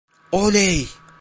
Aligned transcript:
Oley! 0.31 0.89